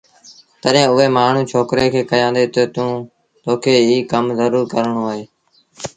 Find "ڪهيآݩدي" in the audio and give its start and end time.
2.09-2.45